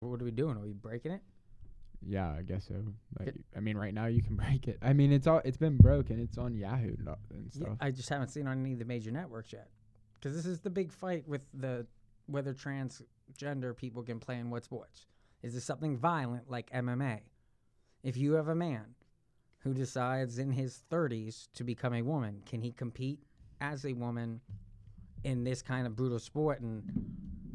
[0.00, 0.56] What are we doing?
[0.56, 1.20] Are we breaking it?
[2.02, 2.74] Yeah, I guess so.
[3.18, 4.78] Like, I mean, right now you can break it.
[4.80, 6.18] I mean, it's all it's been broken.
[6.18, 7.76] It's on Yahoo and, and Yeah, stuff.
[7.80, 9.68] I just haven't seen on any of the major networks yet.
[10.18, 11.86] Because this is the big fight with the
[12.26, 15.06] whether transgender people can play in what sports.
[15.42, 17.20] Is this something violent like MMA?
[18.02, 18.94] If you have a man
[19.58, 23.18] who decides in his 30s to become a woman, can he compete
[23.60, 24.40] as a woman
[25.24, 26.60] in this kind of brutal sport?
[26.60, 26.84] And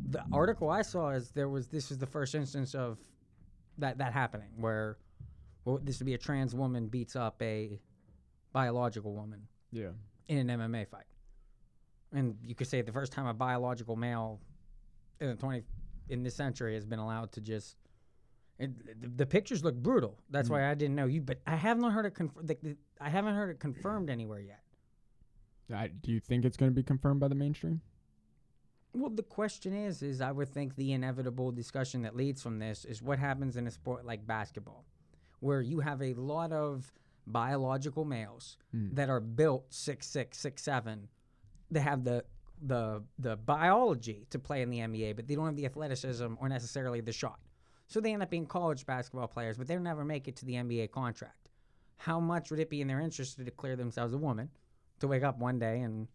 [0.09, 2.99] the article I saw is there was this was the first instance of
[3.77, 4.97] that that happening where
[5.65, 7.79] well, this would be a trans woman beats up a
[8.53, 9.41] biological woman
[9.71, 9.89] yeah.
[10.27, 11.05] in an MMA fight.
[12.13, 14.39] And you could say the first time a biological male
[15.19, 15.63] in the 20
[16.09, 17.75] in this century has been allowed to just
[18.59, 20.17] it, the, the pictures look brutal.
[20.29, 20.69] That's why mm.
[20.69, 23.49] I didn't know you, but I haven't heard it conf- the, the, I haven't heard
[23.49, 24.61] it confirmed anywhere yet.
[25.75, 27.81] I, do you think it's going to be confirmed by the mainstream?
[28.95, 32.85] Well, the question is, is I would think the inevitable discussion that leads from this
[32.85, 34.85] is what happens in a sport like basketball,
[35.41, 36.93] where you have a lot of
[37.27, 38.87] biological males hmm.
[38.93, 41.09] that are built six six six seven.
[41.69, 42.23] They have the
[42.61, 46.47] the the biology to play in the NBA, but they don't have the athleticism or
[46.47, 47.39] necessarily the shot.
[47.87, 50.53] So they end up being college basketball players, but they'll never make it to the
[50.53, 51.49] NBA contract.
[51.97, 54.49] How much would it be in their interest to declare themselves a woman,
[55.01, 56.07] to wake up one day and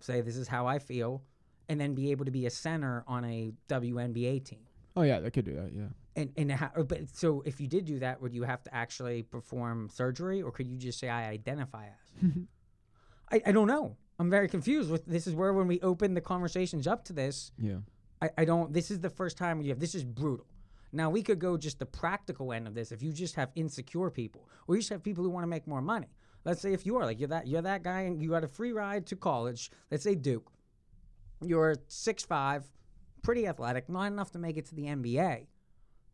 [0.00, 1.22] say, "This is how I feel,"
[1.68, 4.60] and then be able to be a center on a WNBA team?
[4.96, 5.72] Oh yeah, they could do that.
[5.72, 5.86] Yeah.
[6.16, 8.74] And and how, uh, but so if you did do that, would you have to
[8.74, 12.30] actually perform surgery, or could you just say I identify as?
[13.32, 13.96] I, I don't know.
[14.18, 14.90] I'm very confused.
[14.90, 17.76] With this is where when we open the conversations up to this, Yeah.
[18.20, 18.72] I, I don't.
[18.72, 19.78] This is the first time you have.
[19.78, 20.46] This is brutal.
[20.92, 22.90] Now we could go just the practical end of this.
[22.90, 25.66] If you just have insecure people, or you just have people who want to make
[25.68, 26.08] more money.
[26.44, 28.48] Let's say if you are like you're that you're that guy and you got a
[28.48, 29.70] free ride to college.
[29.90, 30.50] Let's say Duke.
[31.42, 32.64] You're six five,
[33.22, 35.46] pretty athletic, not enough to make it to the NBA,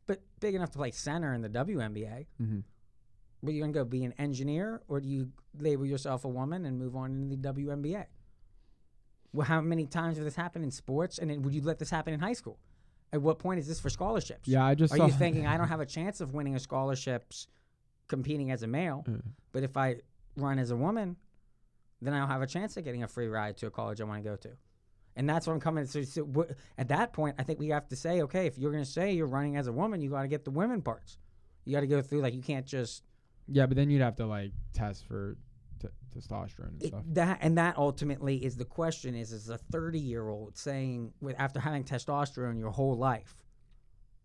[0.07, 2.27] but big enough to play center in the WNBA.
[2.43, 2.59] Mm-hmm.
[3.47, 6.79] Are you gonna go be an engineer, or do you label yourself a woman and
[6.79, 8.07] move on into the WNBA?
[9.33, 11.19] Well, how many times has this happened in sports?
[11.19, 12.59] And then would you let this happen in high school?
[13.13, 14.49] At what point is this for scholarships?
[14.49, 17.49] Yeah, I just Are you thinking I don't have a chance of winning a scholarships
[18.09, 19.19] competing as a male, Uh,
[19.53, 19.97] but if I
[20.37, 21.17] run as a woman,
[22.01, 24.23] then I'll have a chance of getting a free ride to a college I want
[24.23, 24.51] to go to.
[25.17, 25.87] And that's what I'm coming.
[25.87, 28.83] So, so at that point, I think we have to say, okay, if you're going
[28.85, 31.19] to say you're running as a woman, you got to get the women parts.
[31.65, 33.05] You got to go through like you can't just
[33.47, 35.37] Yeah, but then you'd have to like test for
[35.81, 35.89] t-
[36.19, 37.03] testosterone and it, stuff.
[37.13, 41.37] that and that ultimately is the question is is a 30 year old saying with
[41.39, 43.35] after having testosterone your whole life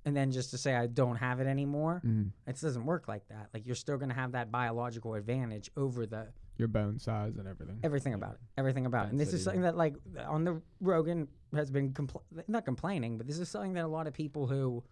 [0.06, 2.32] and then just to say i don't have it anymore Mhm.
[2.48, 6.06] it doesn't work like that like you're still going to have that biological advantage over
[6.06, 6.28] the
[6.60, 7.80] Your bone size and everything.
[7.84, 8.40] everything about it.
[8.58, 9.12] Everything about it.
[9.12, 9.96] And this is something that like
[10.28, 14.08] on the rogan has been compl- not complaining but this is something that a lot
[14.08, 14.84] of people who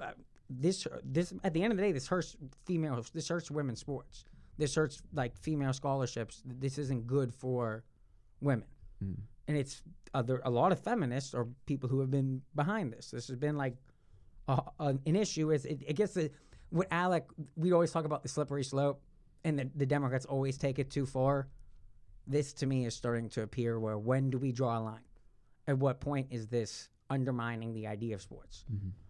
[0.00, 0.12] uh,
[0.50, 4.26] this this at the end of the day this hurts female this hurts women's sports.
[4.58, 6.42] This hurts like female scholarships.
[6.44, 7.84] This isn't good for
[8.42, 8.66] women.
[9.02, 9.16] Mm.
[9.48, 9.82] and it's
[10.12, 13.10] other a lot of feminists or people who have been behind this.
[13.10, 13.76] This has been like
[14.46, 16.30] a, an, an issue is it, it gets the
[16.68, 17.24] what alec
[17.56, 19.00] we always talk about the slippery slope
[19.44, 21.48] and the, the democrats always take it too far
[22.26, 25.00] this to me is starting to appear where when do we draw a line?
[25.66, 28.64] At what point is this undermining the idea of sports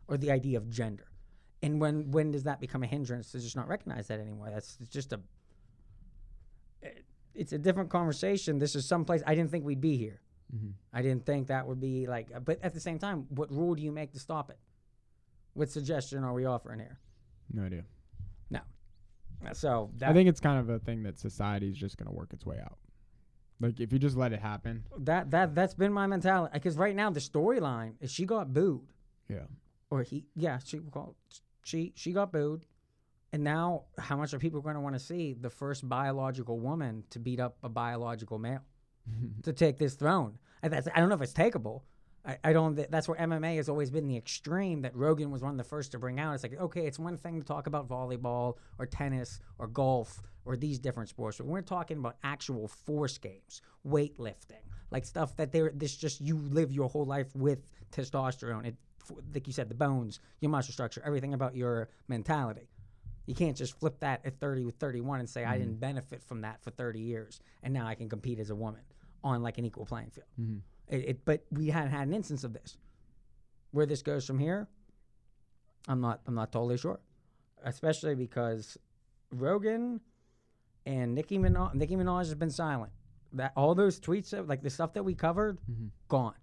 [0.08, 1.06] or the idea of gender?
[1.62, 4.48] And when when does that become a hindrance to just not recognize that anymore?
[4.50, 5.20] That's it's just a
[6.82, 7.04] it-
[7.34, 8.58] it's a different conversation.
[8.58, 10.20] This is someplace i didn't think we'd be here.
[10.54, 10.72] Mhm.
[10.92, 13.82] i didn't think that would be like but at the same time what rule do
[13.82, 14.58] you make to stop it?
[15.54, 16.98] What suggestion are we offering here?
[17.52, 17.84] No idea.
[19.52, 22.32] So that, I think it's kind of a thing that society is just gonna work
[22.32, 22.78] its way out.
[23.60, 24.84] Like if you just let it happen.
[24.98, 28.92] that that that's been my mentality because right now the storyline is she got booed
[29.28, 29.44] Yeah.
[29.90, 31.14] or he yeah she called
[31.62, 32.64] she she got booed
[33.32, 37.04] and now how much are people going to want to see the first biological woman
[37.10, 38.62] to beat up a biological male
[39.42, 41.82] to take this throne i don't know if it's takeable
[42.24, 45.52] I, I don't that's where mma has always been the extreme that rogan was one
[45.52, 47.88] of the first to bring out it's like okay it's one thing to talk about
[47.88, 53.16] volleyball or tennis or golf or these different sports but we're talking about actual force
[53.18, 58.66] games weightlifting like stuff that they're this just you live your whole life with testosterone
[58.66, 58.76] it
[59.34, 62.68] like you said the bones your muscle structure everything about your mentality
[63.26, 66.40] you can't just flip that at 30 with 31 and say I didn't benefit from
[66.40, 68.80] that for 30 years and now I can compete as a woman
[69.22, 70.26] on like an equal playing field.
[70.40, 70.60] Mhm.
[70.90, 72.76] It, it, but we hadn't had an instance of this.
[73.70, 74.68] Where this goes from here,
[75.88, 77.00] I'm not I'm not totally sure,
[77.64, 78.76] especially because
[79.30, 80.00] Rogan
[80.84, 82.92] and Nicki Minaj Nicki Minaj has been silent.
[83.32, 85.90] That all those tweets of, like the stuff that we covered Mhm.
[86.08, 86.34] gone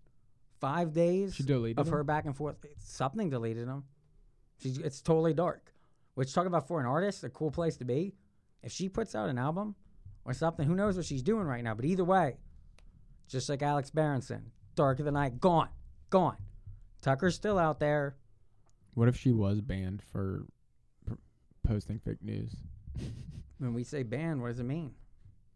[0.61, 1.93] five days She deleted of them?
[1.95, 2.55] her back and forth.
[2.79, 3.83] Something deleted them.
[4.59, 5.73] She's it's totally dark.
[6.15, 8.15] Which talk about for an artist, a cool place to be.
[8.63, 9.75] If she puts out an album
[10.25, 11.75] or something, who knows what she's doing right now?
[11.75, 12.37] But either way,
[13.27, 15.69] just like Alex Berenson, Dark of the Night, gone,
[16.09, 16.37] gone.
[17.01, 18.15] Tucker's still out there.
[18.93, 20.45] What if she was banned for
[21.05, 21.13] pr-
[21.65, 22.55] posting fake news?
[23.59, 24.93] When we say banned, what does it mean?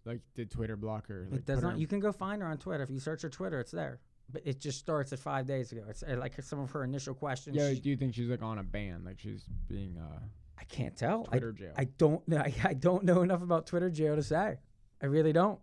[0.06, 1.28] Like, did Twitter block her?
[1.30, 1.78] Like, it does not.
[1.78, 2.82] You can go find her on Twitter.
[2.82, 4.00] If you search her Twitter, it's there.
[4.32, 5.84] But it just starts at five days ago.
[5.88, 7.56] It's uh, like some of her initial questions.
[7.56, 9.04] yeah, do you think she's like on a ban?
[9.06, 10.20] Like she's being uh
[10.60, 11.28] I can't tell.
[11.28, 11.74] I, Twitter jail?
[11.78, 12.38] I don't know.
[12.46, 14.58] I, I don't know enough about Twitter jail to say.
[15.02, 15.60] I really don't.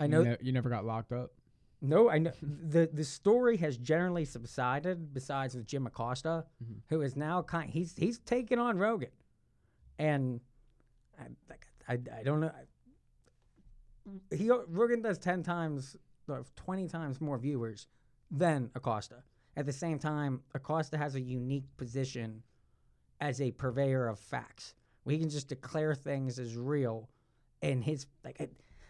[0.00, 0.22] I You know.
[0.22, 1.32] ne- you never got locked up.
[1.80, 5.14] No, I know the the story has generally subsided.
[5.14, 6.80] Besides with Jim Acosta, Mhm.
[6.88, 9.12] who is now kind, he's he's taken on Rogan,
[9.98, 10.40] and
[11.18, 12.52] I like I, I don't know.
[14.30, 15.96] He Rogan does ten times,
[16.28, 17.86] or twenty times more viewers
[18.30, 19.22] than Acosta.
[19.56, 22.42] At the same time, Acosta has a unique position
[23.20, 24.74] as a purveyor of facts.
[25.04, 27.08] where he can just declare things as real,
[27.62, 28.36] and his like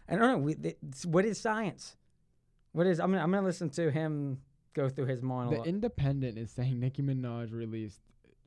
[0.09, 0.39] I, I don't know.
[0.39, 1.97] We, it's, what is science?
[2.73, 4.39] What is I'm gonna, I'm gonna listen to him
[4.75, 5.65] go through his monologue.
[5.65, 5.69] The.
[5.69, 8.01] Independent is saying Nicki Minaj released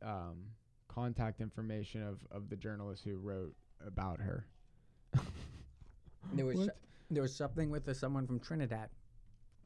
[0.04, 0.46] um,
[0.88, 3.54] contact information of, of the journalist who wrote
[3.86, 4.46] about her.
[6.34, 6.66] there was What?
[6.68, 6.74] so-
[7.10, 8.90] there was something with the, someone from Trinidad.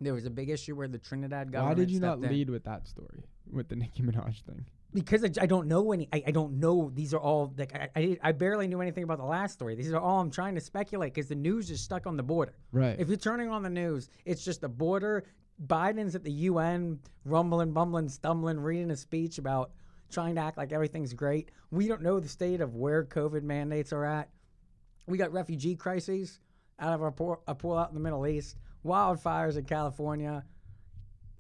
[0.01, 1.77] There was a big issue where the Trinidad government.
[1.77, 2.27] Why did you not in.
[2.27, 4.65] lead with that story with the Nicki Minaj thing?
[4.95, 6.07] Because I, I don't know any.
[6.12, 6.89] I, I don't know.
[6.92, 9.75] These are all like I, I I barely knew anything about the last story.
[9.75, 12.56] These are all I'm trying to speculate because the news is stuck on the border.
[12.71, 12.95] Right.
[12.97, 15.25] If you're turning on the news, it's just the border.
[15.68, 19.71] Biden's at the UN, rumbling, bumbling, stumbling, reading a speech about
[20.09, 21.51] trying to act like everything's great.
[21.71, 24.30] We don't know the state of where COVID mandates are at.
[25.07, 26.39] We got refugee crises
[26.80, 30.44] out of our poor, a pool out in the Middle East, wildfires in California.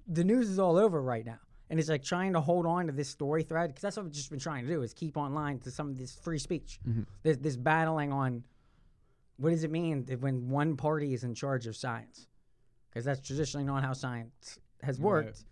[0.07, 1.39] The news is all over right now.
[1.69, 4.11] And it's like trying to hold on to this story thread because that's what I've
[4.11, 6.79] just been trying to do is keep online to some of this free speech.
[6.87, 7.03] Mm-hmm.
[7.23, 8.43] This, this battling on
[9.37, 12.27] what does it mean when one party is in charge of science?
[12.89, 15.05] Because that's traditionally not how science has Right.
[15.05, 15.43] worked.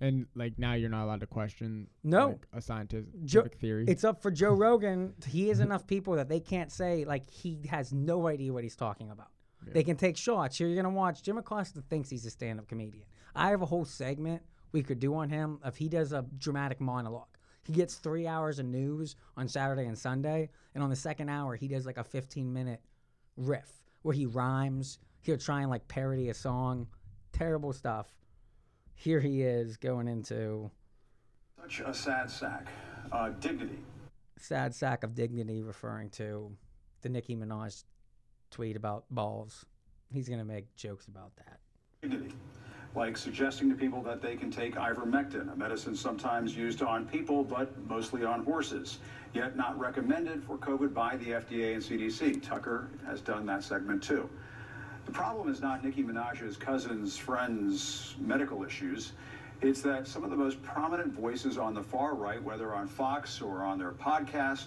[0.00, 2.26] and like now you're not allowed to question No.
[2.30, 3.84] like, a scientific Jo- theory.
[3.86, 5.14] It's up for Joe Rogan.
[5.26, 5.68] He has mm-hmm.
[5.68, 9.28] enough people that they can't say like he has no idea what he's talking about.
[9.72, 10.58] They can take shots.
[10.58, 11.22] Here you're gonna watch.
[11.22, 13.06] Jim Acosta thinks he's a stand-up comedian.
[13.34, 14.42] I have a whole segment
[14.74, 17.28] we could do on him if he does a dramatic monologue.
[17.62, 21.54] He gets three hours of news on Saturday and Sunday, and on the second hour
[21.54, 22.82] he does like a 15-minute
[23.38, 23.70] riff
[24.02, 24.98] where he rhymes.
[25.22, 26.88] He'll try and like parody a song.
[27.32, 28.08] Terrible stuff.
[28.96, 30.70] Here he is going into
[31.62, 32.66] Such a sad sack.
[33.12, 33.78] Uh, dignity.
[34.36, 36.50] sad sack of dignity referring to
[37.02, 37.84] the Nicki Minaj
[38.50, 39.64] tweet about balls.
[40.10, 41.60] He's gonna make jokes about that.
[42.02, 42.34] Dignity.
[42.94, 47.42] Like suggesting to people that they can take ivermectin, a medicine sometimes used on people
[47.42, 48.98] but mostly on horses,
[49.32, 52.40] yet not recommended for COVID by the FDA and CDC.
[52.40, 54.30] Tucker has done that segment too.
[55.06, 59.12] The problem is not Nicki Minaj's cousin's friend's medical issues.
[59.60, 63.40] It's that some of the most prominent voices on the far right, whether on Fox
[63.40, 64.66] or on their podcast,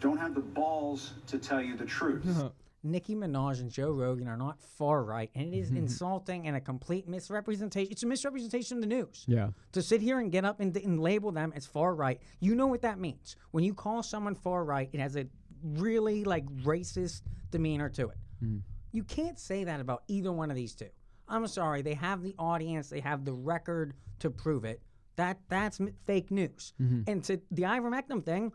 [0.00, 2.24] don't have the balls to tell you the truth.
[2.82, 5.78] Nicki Minaj and Joe Rogan are not far right, and it is mm-hmm.
[5.78, 7.92] insulting and a complete misrepresentation.
[7.92, 9.24] It's a misrepresentation of the news.
[9.28, 9.50] yeah.
[9.72, 12.66] To sit here and get up and, and label them as far right, you know
[12.66, 13.36] what that means.
[13.50, 15.26] When you call someone far right, it has a
[15.62, 18.16] really like racist demeanor to it.
[18.40, 18.58] Hmm.
[18.92, 20.88] You can't say that about either one of these two.
[21.28, 24.82] I'm sorry, they have the audience, they have the record to prove it.
[25.16, 26.72] That that's m- fake news.
[26.80, 27.02] Mm-hmm.
[27.06, 28.52] And to the ivermectin thing,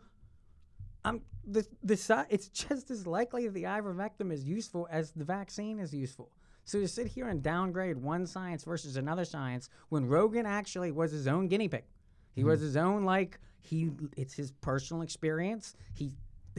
[1.06, 5.78] I'm the the it's just as likely that the ivermectin is useful as the vaccine
[5.78, 6.30] is useful.
[6.64, 11.12] So to sit here and downgrade one science versus another science when Rogan actually was
[11.12, 11.84] his own guinea pig.
[12.34, 12.66] He was mm-hmm.
[12.66, 15.76] his own like he it's his personal experience.
[15.94, 16.12] He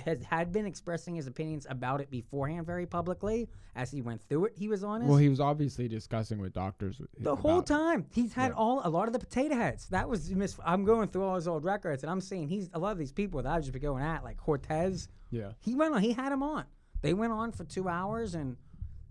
[0.06, 4.46] has had been expressing his opinions about it beforehand very publicly as he went through
[4.46, 4.54] it.
[4.56, 5.10] He was honest.
[5.10, 7.68] Well, he was obviously discussing with doctors The whole about it.
[7.68, 9.88] time he's had all a lot of the potato heads.
[9.90, 12.80] That was mis- I'm going through all his old records and I'm seeing he's a
[12.80, 15.08] lot of these people that I've just been going at like Cortez.
[15.32, 15.52] Yeah.
[15.60, 16.02] He went on.
[16.02, 16.66] He had him on.
[17.02, 18.58] They went on for two hours and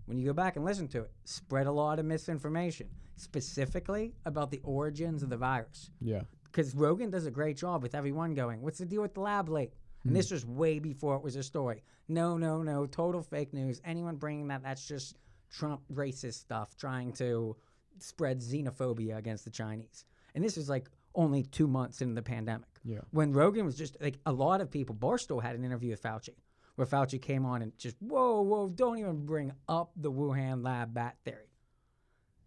[0.05, 4.51] when you go back and listen to it, spread a lot of misinformation, specifically about
[4.51, 5.91] the origins of the virus.
[6.01, 6.21] Yeah.
[6.45, 9.49] Because Rogan does a great job with everyone going, "What's the deal with the lab
[9.49, 10.35] leak?" And this hmm.
[10.35, 11.83] was way before it was a story.
[12.07, 13.81] No, no, no, total fake news.
[13.83, 15.17] Anyone bringing that, that's just
[15.51, 17.55] Trump racist stuff, trying to
[17.99, 20.05] spread xenophobia against the Chinese.
[20.35, 22.69] And this was like only two months into the pandemic.
[22.83, 22.99] Yeah.
[23.11, 26.35] When Rogan was just like a lot of people, Barstool had an interview with Fauci,
[26.75, 30.93] where Fauci came on and just, whoa, whoa, don't even bring up the Wuhan lab
[30.93, 31.49] bat theory.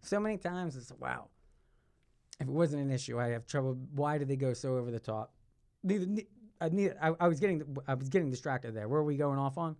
[0.01, 1.27] So many times it's wow.
[2.39, 3.77] If it wasn't an issue, I have trouble.
[3.93, 5.35] Why did they go so over the top?
[6.61, 8.87] I, neither, I, I was getting I was getting distracted there.
[8.87, 9.75] Where are we going off on?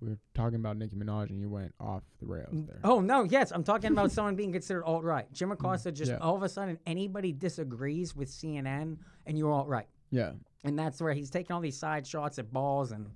[0.00, 2.80] we are talking about Nicki Minaj and you went off the rails there.
[2.82, 5.32] Oh no, yes, I'm talking about someone being considered alt right.
[5.32, 5.64] Jim mm-hmm.
[5.64, 6.18] Acosta just yeah.
[6.18, 10.32] all of a sudden anybody disagrees with CNN and you're alt right, Yeah.
[10.64, 13.08] and that's where he's taking all these side shots at balls and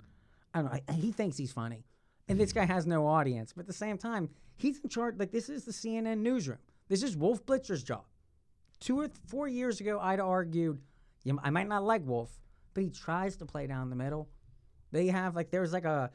[0.54, 0.80] I don't know.
[0.88, 1.84] I, he thinks he's funny,
[2.28, 3.52] and this guy has no audience.
[3.52, 5.16] But at the same time, he's in charge.
[5.18, 6.58] Like this is the CNN newsroom.
[6.88, 8.04] This is Wolf Blitzer's job.
[8.80, 10.80] Two or th- four years ago, I'd argued,
[11.24, 12.30] you I might not like Wolf,
[12.74, 14.28] but he tries to play down the middle.
[14.92, 16.10] They have like there's like a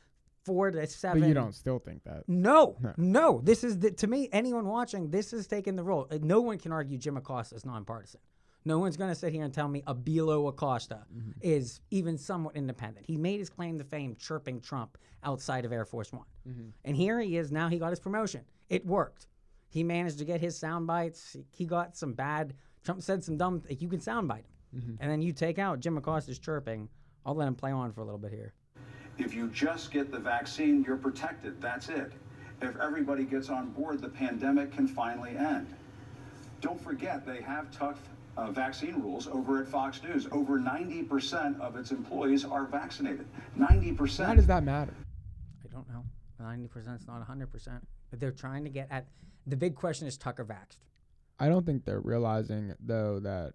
[0.46, 1.22] four to seven.
[1.22, 2.24] But you don't still think that.
[2.28, 2.94] No, No.
[2.98, 3.42] no.
[3.44, 4.30] This is the, to me.
[4.32, 6.08] Anyone watching, this is taking the role.
[6.12, 8.20] Uh, No one can argue Jim Acosta is nonpartisan.
[8.68, 11.06] No one's going to sit here and tell me Abilo Acosta
[11.42, 13.06] is even somewhat independent.
[13.06, 16.26] He made his claim to fame chirping Trump outside of Air Force One,
[16.84, 17.52] and here he is.
[17.52, 18.42] Now he got his promotion.
[18.70, 19.28] It worked.
[19.70, 21.36] He managed to get his sound bites.
[21.52, 22.56] He got some bad.
[22.84, 23.62] Trump said some dumb.
[23.70, 24.55] You can soundbite him,
[25.00, 26.90] and then you take out Jim Acosta's chirping.
[27.26, 28.54] I'll let him play on for a little bit here.
[29.18, 31.62] If you just get the vaccine, you're protected.
[31.62, 32.12] That's it.
[32.62, 35.74] If everybody gets on board, the pandemic can finally end.
[36.62, 38.00] Don't forget, they have tough
[38.38, 40.28] uh, vaccine rules over at Fox News.
[40.32, 43.26] Over 90% of its employees are vaccinated.
[43.58, 44.28] 90%.
[44.28, 44.94] Why does that matter?
[45.64, 46.04] I don't know.
[46.40, 47.88] Ninety percent is not hundred percent.
[48.10, 49.08] But they're trying to get at
[49.48, 50.78] the big question is Tucker vaxxed.
[51.40, 53.54] I don't think they're realizing though that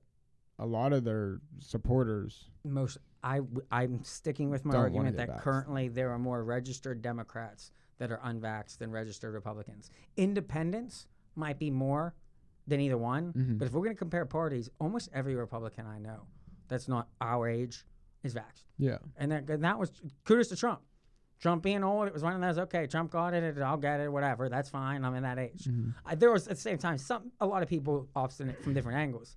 [0.61, 3.41] a lot of their supporters Most I
[3.73, 5.43] I'm sticking with my Don't wanna argument get that vaxxed.
[5.43, 9.91] currently there are more registered Democrats that are unvaxxed than registered Republicans.
[10.17, 12.15] Independents might be more
[12.67, 13.33] than either one.
[13.33, 13.59] Mm-hmm.
[13.59, 16.27] But if we're going to compare parties, almost every Republican I know
[16.69, 17.85] that's not our age
[18.23, 18.65] is vaxxed.
[18.79, 18.99] Yeah.
[19.17, 19.91] And that, and that was
[20.25, 20.81] kudos to Trump.
[21.41, 24.13] Trump being old, it was one of those, okay, Trump got it, I'll get it,
[24.13, 25.67] whatever, that's fine, I'm in that age.
[26.05, 28.99] I, there was, at the same time, some a lot of people obstinate from different
[28.99, 29.37] angles.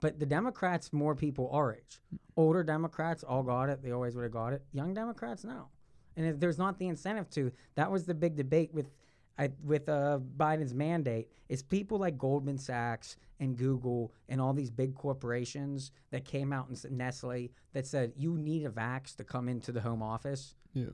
[0.00, 2.00] But the Democrats, more people our age.
[2.36, 4.62] Older Democrats all got it, they always would have got it.
[4.72, 5.68] Young Democrats, no.
[6.16, 8.90] And if there's not the incentive to, that was the big debate with
[9.38, 14.70] I, with uh, Biden's mandate is people like Goldman Sachs and Google and all these
[14.70, 19.24] big corporations that came out and said, Nestle that said you need a vax to
[19.24, 20.56] come into the home office.
[20.74, 20.86] Yeah.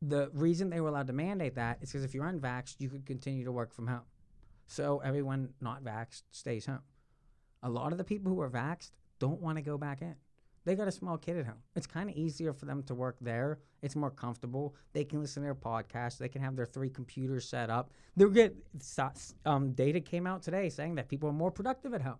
[0.00, 3.04] The reason they were allowed to mandate that is because if you're unvaxxed, you could
[3.04, 4.06] continue to work from home.
[4.66, 6.80] So everyone not vaxxed stays home.
[7.64, 10.14] A lot of the people who are vaxxed don't want to go back in.
[10.64, 11.62] They got a small kid at home.
[11.74, 13.58] It's kind of easier for them to work there.
[13.82, 14.74] It's more comfortable.
[14.92, 16.18] They can listen to their podcast.
[16.18, 17.90] They can have their three computers set up.
[18.16, 18.56] They'll get
[19.44, 22.18] um, data came out today saying that people are more productive at home.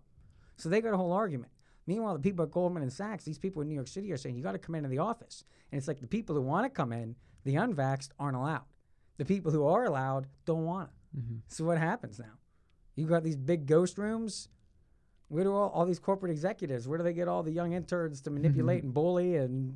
[0.57, 1.51] So they got a whole argument.
[1.87, 4.35] Meanwhile, the people at Goldman and Sachs, these people in New York City are saying
[4.35, 5.43] you got to come into the office.
[5.71, 8.65] And it's like the people who want to come in, the unvaxxed aren't allowed.
[9.17, 10.95] The people who are allowed don't want to.
[11.47, 12.39] So what happens now?
[12.95, 14.49] You got these big ghost rooms.
[15.27, 16.87] Where do all, all these corporate executives?
[16.87, 19.35] Where do they get all the young interns to manipulate and bully?
[19.35, 19.75] And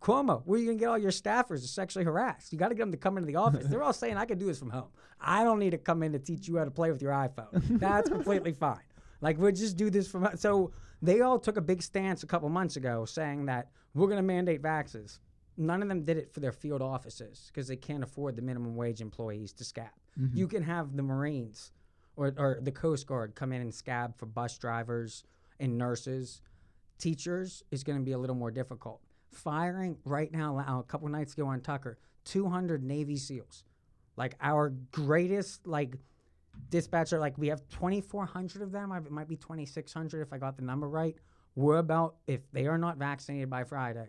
[0.00, 2.48] Cuomo, where are you gonna get all your staffers to sexually harass?
[2.50, 3.66] You got to get them to come into the office.
[3.66, 4.88] They're all saying I can do this from home.
[5.20, 7.78] I don't need to come in to teach you how to play with your iPhone.
[7.78, 8.80] That's completely fine.
[9.20, 12.48] Like we'll just do this from so they all took a big stance a couple
[12.48, 15.18] months ago saying that we're gonna mandate vaxes.
[15.56, 18.76] None of them did it for their field offices because they can't afford the minimum
[18.76, 19.90] wage employees to scab.
[20.18, 20.36] Mm-hmm.
[20.36, 21.72] You can have the Marines
[22.18, 25.22] or, or the Coast Guard come in and scab for bus drivers
[25.60, 26.42] and nurses.
[26.98, 29.00] Teachers is going to be a little more difficult.
[29.32, 33.62] Firing right now, a couple nights ago on Tucker, 200 Navy SEALs,
[34.16, 35.94] like our greatest like
[36.70, 37.20] dispatcher.
[37.20, 38.90] Like we have 2,400 of them.
[38.92, 41.16] It might be 2,600 if I got the number right.
[41.54, 44.08] We're about if they are not vaccinated by Friday,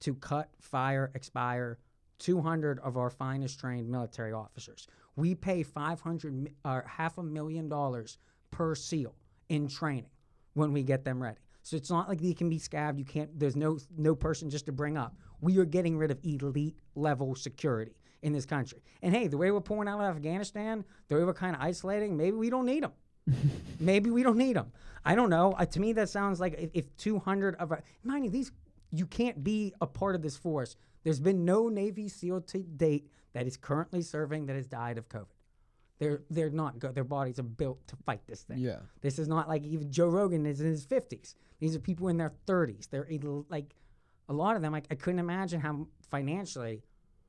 [0.00, 1.78] to cut, fire, expire
[2.18, 4.86] 200 of our finest trained military officers.
[5.16, 8.18] We pay 500 mi- or half a million dollars
[8.50, 9.14] per SEAL
[9.48, 10.10] in training
[10.54, 11.38] when we get them ready.
[11.62, 12.98] So it's not like they can be scabbed.
[12.98, 13.38] You can't.
[13.38, 15.14] There's no no person just to bring up.
[15.40, 18.82] We are getting rid of elite level security in this country.
[19.02, 22.16] And hey, the way we're pulling out of Afghanistan, the way we're kind of isolating,
[22.16, 22.92] maybe we don't need them.
[23.80, 24.72] maybe we don't need them.
[25.04, 25.52] I don't know.
[25.52, 28.52] Uh, to me, that sounds like if, if 200 of our, mind you, these
[28.90, 30.76] you can't be a part of this force.
[31.02, 35.08] There's been no Navy SEAL to date that is currently serving that has died of
[35.08, 35.26] COVID.
[35.98, 36.94] They're they're not good.
[36.94, 38.58] Their bodies are built to fight this thing.
[38.58, 38.80] Yeah.
[39.00, 41.34] This is not like even Joe Rogan is in his 50s.
[41.60, 42.90] These are people in their 30s.
[42.90, 43.06] They're
[43.48, 43.74] like
[44.28, 44.74] a lot of them.
[44.74, 46.82] I, I couldn't imagine how financially.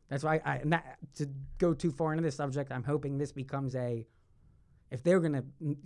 [0.10, 1.30] That's why I that, to
[1.60, 2.72] go too far into this subject.
[2.72, 4.06] I'm hoping this becomes a
[4.92, 5.44] if they're gonna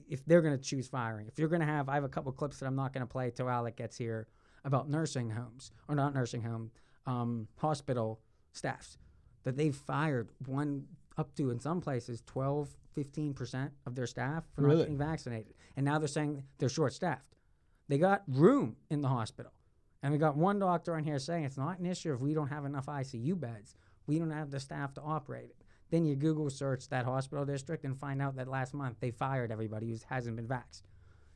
[0.08, 1.28] if they're gonna choose firing.
[1.28, 3.50] If you're gonna have, I have a couple clips that I'm not gonna play till
[3.50, 4.28] Alec gets here
[4.64, 6.72] about nursing homes or not nursing home,
[7.06, 8.22] um, hospital
[8.54, 8.98] staffs
[9.48, 10.84] that they've fired one
[11.18, 14.80] up to in some places 12, 15% of their staff for not Really?
[14.82, 15.54] getting vaccinated.
[15.78, 17.34] And now they're saying they're short staffed.
[17.88, 19.54] They got room in the hospital.
[20.04, 22.50] And we got one doctor on here saying it's not an issue if we don't
[22.50, 23.74] have enough ICU beds.
[24.06, 25.56] We don't have the staff to operate it.
[25.92, 29.50] Then you Google search that hospital district and find out that last month they fired
[29.50, 30.82] everybody who hasn't been vaxxed.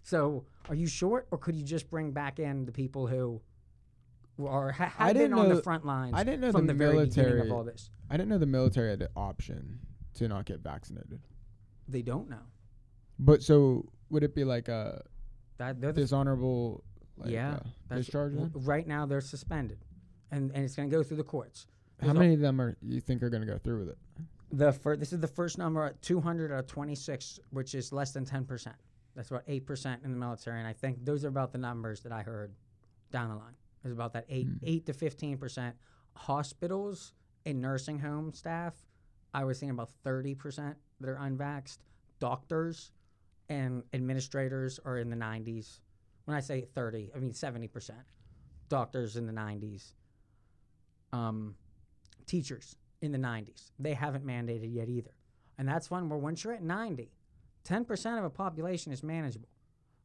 [0.04, 3.40] So are you short, or could you just bring back in the people who
[4.40, 6.78] are ha- I have been on the front lines I didn't know from the the,
[6.78, 7.90] very beginning military- of all this?
[8.10, 9.80] I didn't know the military had the option
[10.16, 11.22] to not get vaccinated.
[11.88, 12.42] They don't know.
[13.20, 15.04] But so would it be like a
[15.58, 16.84] That dishonorable
[17.18, 17.60] like, Yeah,
[17.90, 18.34] uh, discharge?
[18.34, 19.86] w- Right now, they're suspended,
[20.32, 21.68] and and it's going to go through the courts.
[22.00, 23.90] How There's a- many of them are you think are going to go through with
[23.90, 23.98] it?
[24.54, 28.12] The fir- this is the first number at 200 out of 26, which is less
[28.12, 28.76] than 10 percent.
[29.16, 32.02] That's about eight percent in the military, and I think those are about the numbers
[32.02, 32.54] that I heard
[33.12, 33.54] down the line.
[33.84, 34.58] It's about that eight Hmm.
[34.64, 35.76] eight to 15 percent.
[36.16, 37.14] Hospitals
[37.46, 38.86] and nursing home staff,
[39.34, 41.80] I was seeing about 30 percent that are unvaxxed.
[42.20, 42.92] Doctors
[43.50, 45.80] and administrators are in the 90s.
[46.26, 48.00] When I say 30, I mean 70 percent.
[48.70, 49.94] Doctors in the 90s.
[51.14, 51.56] Um,
[52.26, 53.72] teachers in the 90s.
[53.80, 55.12] They haven't mandated yet either.
[55.58, 57.12] And that's one where once you're at 90,
[57.66, 59.50] 10% of a population is manageable.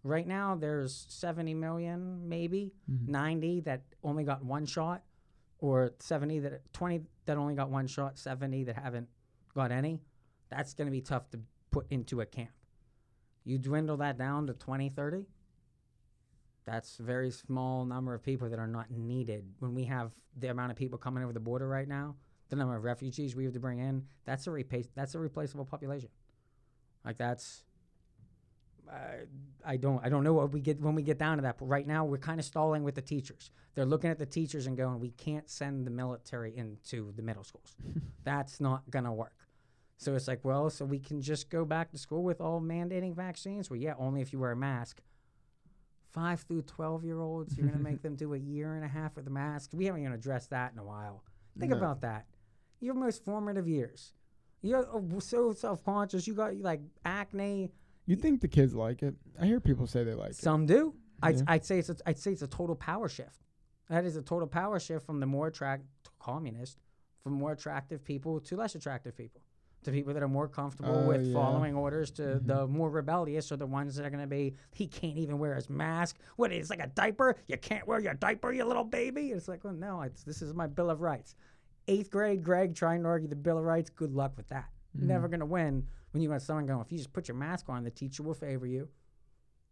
[0.07, 3.09] Right now, there's 70 million, maybe, Mhm.
[3.09, 5.05] 90 that only got one shot,
[5.59, 9.09] or 70 that, 20 that only got one shot, 70 that haven't
[9.53, 10.01] got any.
[10.49, 11.41] That's going to be tough to
[11.73, 12.53] put into a camp.
[13.43, 15.27] You dwindle that down to 20, 30,
[16.65, 19.55] that's a very small number of people that are not needed.
[19.59, 22.17] When we have the amount of people coming over the border right now,
[22.49, 25.65] the number of refugees we have to bring in, that's a repa- that's a replaceable
[25.65, 26.11] population.
[27.05, 27.65] Like that's,
[29.65, 31.59] I don't I don't know what we get when we get down to that.
[31.59, 33.51] But right now we're kind of stalling with the teachers.
[33.75, 37.45] They're looking at the teachers and going, we can't send the military into the middle
[37.45, 37.75] schools.
[38.25, 39.35] that's not gonna work.
[39.99, 43.15] So it's like, well, so we can just go back to school with all mandating
[43.17, 43.71] vaccines.
[43.71, 45.01] Well, yeah, only if you wear a mask.
[46.13, 49.17] Five through twelve year olds, you're gonna make them do a year and a half
[49.17, 49.71] with a mask.
[49.75, 51.23] We haven't even addressed that in a while.
[51.59, 51.79] Think No.
[51.79, 52.27] about that.
[52.81, 54.13] Your most formative years.
[54.63, 56.27] You're uh, so self conscious.
[56.27, 57.73] You got like acne.
[58.07, 59.15] You think the kids like it?
[59.41, 60.37] I hear people say they like it.
[60.37, 60.95] Some do.
[61.23, 61.43] I'd, Yeah.
[61.49, 63.43] I'd say it's a, I'd say it's a total power shift.
[63.89, 65.85] That is a total power shift from the more attract
[66.19, 66.79] communist,
[67.23, 69.41] from more attractive people to less attractive people,
[69.85, 71.33] to people that are more comfortable Oh, with yeah.
[71.35, 72.47] following orders, to Mhm.
[72.47, 74.55] the more rebellious or the ones that are going to be.
[74.73, 76.19] He can't even wear his mask.
[76.37, 77.37] What is like a diaper?
[77.49, 79.31] You can't wear your diaper, you little baby.
[79.33, 81.35] It's like, well, no, it's this is my Bill of Rights.
[81.89, 83.91] Eighth grade Greg trying to argue the Bill of Rights.
[83.91, 84.69] Good luck with that.
[84.97, 85.09] Mm-hmm.
[85.09, 85.87] never going to win
[86.17, 86.81] when you got someone going.
[86.81, 88.89] If you just put your mask on, the teacher will favor you.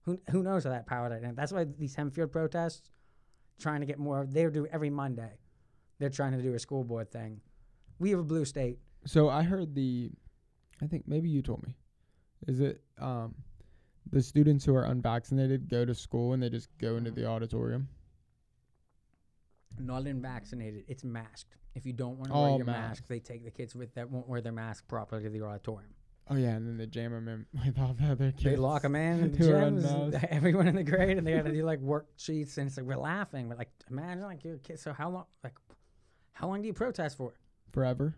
[0.02, 1.37] Who who knows how that power dynamic?
[1.37, 2.90] That's why these Hempfield protests,
[3.59, 4.26] trying to get more.
[4.28, 5.38] They do every Monday.
[5.98, 7.40] They're trying to do a school board thing.
[7.98, 8.78] We have a blue state.
[9.07, 10.11] So I heard the,
[10.83, 11.74] I think maybe you told me,
[12.46, 13.35] is it um,
[14.11, 17.88] the students who are unvaccinated go to school and they just go into the auditorium?
[19.78, 20.85] Not unvaccinated.
[20.88, 21.57] It's masked.
[21.74, 23.09] If you don't want to wear your mask, masked.
[23.09, 25.94] they take the kids with that won't wear their mask properly to the auditorium.
[26.30, 28.44] Oh yeah, and then they jam them in with all the other kids.
[28.44, 31.64] They lock them in, the gyms, everyone in the grade, and they have to do
[31.64, 32.56] like worksheets.
[32.56, 34.80] And it's like we're laughing, but like imagine like your kid.
[34.80, 35.24] So how long?
[35.42, 35.54] Like
[36.32, 37.32] how long do you protest for?
[37.72, 38.14] forever.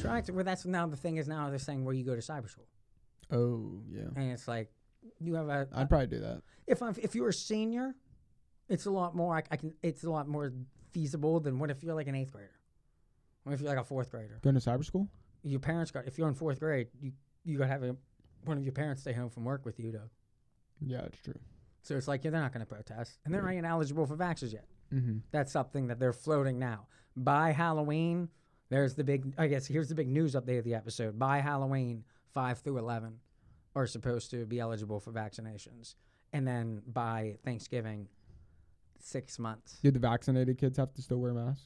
[0.00, 0.32] Trying to.
[0.32, 2.68] Well, that's now the thing is now they're saying where you go to cyber school,
[3.30, 4.70] Oh yeah, and it's like
[5.20, 5.68] you have a.
[5.74, 6.42] I'd probably do that.
[6.66, 7.94] if I'm, if you're a senior,
[8.68, 9.36] it's a lot more.
[9.36, 9.74] I, I can.
[9.82, 10.52] It's a lot more
[10.92, 12.58] feasible than what if you're like an eighth grader.
[13.42, 14.38] What if you're like a fourth grader?
[14.42, 15.08] Going to cyber school?
[15.42, 16.06] Your parents got.
[16.06, 17.12] If you're in fourth grade, you
[17.44, 17.96] you got to have a,
[18.44, 20.02] one of your parents stay home from work with you to.
[20.80, 21.38] Yeah, it's true.
[21.82, 24.16] So it's like yeah, they're not going to protest, and they're not even eligible for
[24.16, 24.66] vaccines yet.
[24.92, 25.18] Mm-hmm.
[25.30, 26.86] That's something that they're floating now.
[27.16, 28.28] By Halloween,
[28.70, 29.32] there's the big.
[29.36, 31.18] I guess here's the big news update of the episode.
[31.18, 33.18] By Halloween, five through eleven
[33.74, 35.94] are supposed to be eligible for vaccinations,
[36.32, 38.08] and then by Thanksgiving,
[38.98, 39.78] six months.
[39.82, 41.64] Did the vaccinated kids have to still wear masks?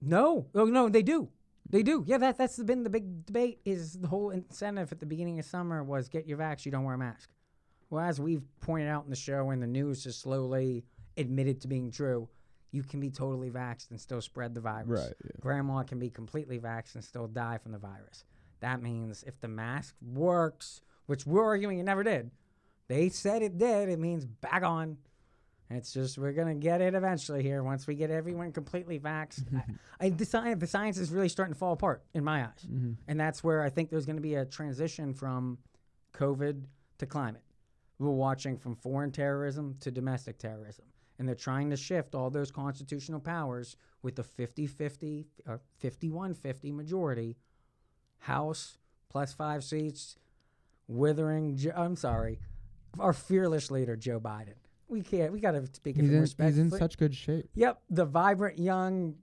[0.00, 1.28] No, oh no, they do.
[1.68, 2.04] They do.
[2.06, 3.60] Yeah, that that's been the big debate.
[3.64, 6.84] Is the whole incentive at the beginning of summer was get your vax, you don't
[6.84, 7.30] wear a mask.
[7.90, 10.84] Well, as we've pointed out in the show, and the news has slowly
[11.16, 12.28] admitted to being true,
[12.70, 14.88] you can be totally vaxxed and still spread the virus.
[14.88, 15.14] Right.
[15.24, 15.30] Yeah.
[15.40, 18.24] Grandma can be completely vaxxed and still die from the virus.
[18.60, 22.30] That means if the mask works, which we're arguing it never did,
[22.88, 23.88] they said it did.
[23.88, 24.98] It means back on.
[25.70, 29.44] It's just we're gonna get it eventually here once we get everyone completely vaxxed.
[29.54, 29.64] I,
[30.06, 32.92] I, the, science, the science is really starting to fall apart in my eyes, Mm-hmm.
[33.08, 35.58] and that's where I think there's going to be a transition from
[36.14, 36.64] COVID
[36.98, 37.42] to climate.
[37.98, 40.84] We're watching from foreign terrorism to domestic terrorism,
[41.18, 47.36] and they're trying to shift all those constitutional powers with the 50-50 or 51-50 majority,
[48.18, 48.78] House
[49.10, 50.16] plus five seats,
[50.88, 51.56] withering.
[51.56, 52.38] Jo- I'm sorry,
[52.98, 54.54] our fearless leader Joe Biden.
[54.94, 55.32] We can't.
[55.32, 56.50] We got to speak He's in, respect.
[56.50, 57.48] he's in such good shape.
[57.56, 59.16] Yep, the vibrant young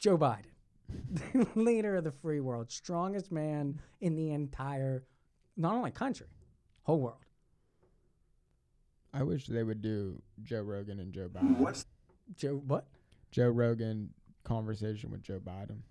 [0.00, 0.50] Joe Biden,
[1.54, 5.04] leader of the free world, strongest man in the entire,
[5.56, 6.26] not only country,
[6.82, 7.20] whole world.
[9.14, 11.58] I wish they would do Joe Rogan and Joe Biden.
[11.58, 11.86] What's
[12.36, 12.88] Joe, what?
[13.30, 14.10] Joe Rogan
[14.42, 15.82] conversation with Joe Biden.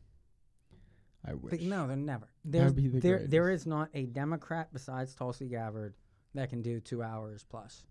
[1.26, 1.52] I wish.
[1.52, 2.28] But no, they're never.
[2.44, 3.62] There's, be the there, there greatest.
[3.64, 5.94] is not a Democrat besides Tulsi Gabbard
[6.36, 7.86] that can do two hours plus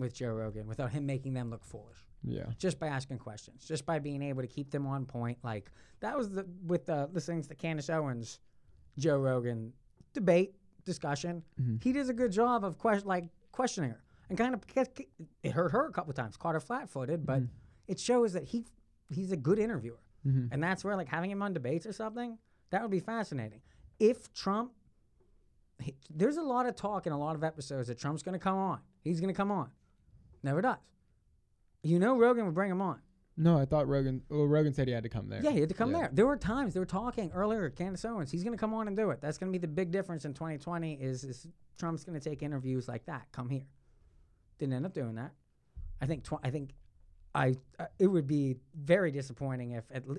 [0.00, 2.04] with Joe Rogan without him making them look foolish.
[2.24, 2.46] Yeah.
[2.58, 5.38] Just by asking questions, just by being able to keep them on point.
[5.44, 8.40] Like that was the with the listening to Candace Owens,
[8.98, 9.72] Joe Rogan
[10.12, 11.44] debate discussion.
[11.60, 11.82] Mhm.
[11.82, 14.64] He does a good job of question like questioning her and kind of
[15.42, 17.42] it hurt her a couple times, caught her flat-footed, but
[17.86, 18.64] it shows that he
[19.08, 20.00] he's a good interviewer.
[20.26, 20.48] Mhm.
[20.52, 22.38] And that's where like having him on debates or something,
[22.70, 23.62] that would be fascinating.
[23.98, 24.72] If Trump
[25.80, 28.38] he, there's a lot of talk in a lot of episodes that Trump's going to
[28.38, 28.80] come on.
[29.02, 29.70] He's going to come on.
[30.42, 30.78] Never does.
[31.82, 33.00] You know Rogan would bring him on.
[33.36, 34.22] No, I thought Rogan.
[34.28, 35.40] Well, Rogan said he had to come there.
[35.42, 35.98] Yeah, he had to come Yeah.
[36.00, 36.10] there.
[36.12, 37.70] There were times they were talking earlier.
[37.70, 39.20] Candace Owens, he's going to come on and do it.
[39.22, 40.94] That's going to be the big difference in 2020.
[40.94, 41.46] Is, is
[41.78, 43.26] Trump's going to take interviews like that?
[43.32, 43.64] Come here.
[44.58, 45.32] Didn't end up doing that.
[46.02, 46.24] I think.
[46.24, 46.74] Tw- I think.
[47.34, 47.54] I.
[47.78, 50.18] Uh, it would be very disappointing if at le-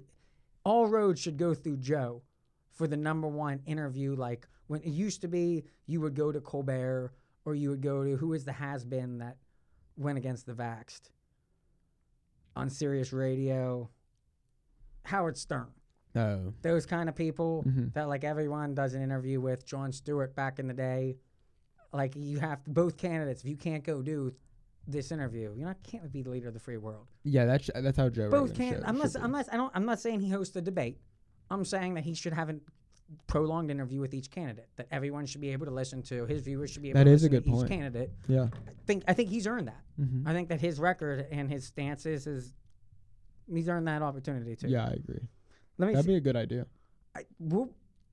[0.63, 2.23] all roads should go through Joe
[2.71, 4.15] for the number one interview.
[4.15, 7.11] Like when it used to be, you would go to Colbert
[7.45, 9.37] or you would go to who is the has been that
[10.01, 11.09] went against the Vaxxed
[12.55, 13.89] on Sirius Radio.
[15.05, 15.67] Howard Stern
[16.15, 16.53] Oh.
[16.61, 17.93] those kind of people Mhm.
[17.93, 21.17] that like everyone does an interview with Jon Stewart back in the day.
[21.93, 23.41] Like you have to, both candidates.
[23.41, 24.33] If you can't go do
[24.87, 27.07] this interview, you know, can't be the leader of the free world.
[27.23, 28.73] Yeah, that's that's how Joe Both Rogan can.
[28.75, 29.71] should- Unless, unless I don't.
[29.75, 30.99] I'm not saying he hosts a debate.
[31.49, 32.59] I'm saying that he should have a
[33.27, 34.67] prolonged interview with each candidate.
[34.77, 36.25] That everyone should be able to listen to.
[36.25, 38.11] His viewers should be able That to is a listen good to each candidate.
[38.27, 38.47] Yeah.
[38.67, 39.03] I think.
[39.07, 39.81] I think he's earned that.
[39.99, 40.27] Mhm.
[40.27, 42.53] I think that his record and his stances is.
[43.51, 44.67] He's earned that opportunity too.
[44.69, 45.19] Yeah, I agree.
[45.77, 46.11] Let me That'd see.
[46.11, 46.67] be a good idea.
[47.15, 47.69] I, we'll,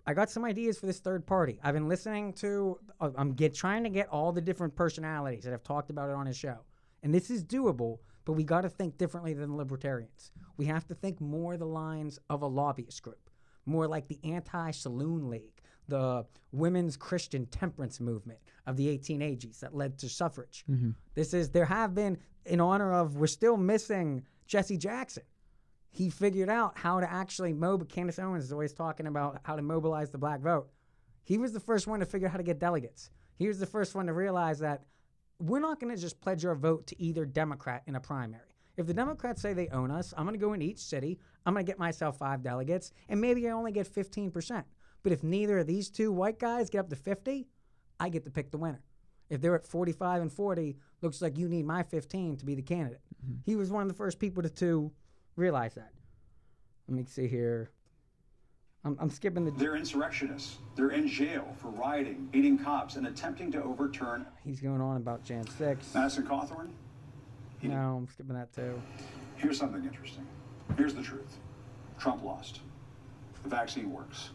[0.06, 1.61] I got some ideas for this third party.
[1.62, 2.78] I've been listening to.
[3.00, 6.14] Uh, I'm get trying to get all the different personalities that have talked about it
[6.16, 6.58] on his show,
[7.02, 7.98] and this is doable.
[8.24, 10.32] But we got to think differently than libertarians.
[10.58, 13.28] We have to think more the lines of a lobbyist group,
[13.68, 19.98] more like the anti-saloon league, the women's Christian temperance movement of the 1880s that led
[19.98, 20.64] to suffrage.
[20.70, 20.90] Mm-hmm.
[21.14, 23.16] This is there have been in honor of.
[23.16, 25.24] We're still missing Jesse Jackson
[25.90, 27.92] he figured out how to actually mobilize.
[27.92, 30.68] Candace Owens is always talking about how to mobilize the black vote.
[31.24, 33.11] He was the first one to figure out how to get delegates.
[33.37, 34.85] He was the first one to realize that
[35.40, 38.42] we're not going to just pledge our vote to either Democrat in a primary.
[38.76, 41.18] If the Democrats say they own us, I'm going to go into each city.
[41.48, 44.64] I'm going to get myself five delegates, and maybe I only get 15%.
[45.02, 47.48] But if neither of these two white guys get up to 50,
[47.98, 48.82] I get to pick the winner.
[49.30, 52.61] If they're at 45 and 40, looks like you need my 15 to be the
[52.61, 53.00] candidate.
[53.24, 53.37] Mm-hmm.
[53.46, 54.92] He was one of the first people to, to
[55.37, 55.90] realize that.
[56.87, 57.70] Let me see here.
[58.84, 59.50] I'm, I'm skipping the.
[59.52, 60.58] They're insurrectionists.
[60.76, 65.24] They're in jail for rioting, beating cops, and attempting to overturn He's going on about
[65.24, 65.94] Jan 6.
[65.94, 66.68] Madison Cawthorn.
[67.58, 68.82] He- No, I'm skipping that too.
[69.37, 70.26] Here's something interesting.
[70.76, 71.38] Here's the truth.
[71.98, 72.61] Trump lost.
[73.42, 74.31] The vaccine works.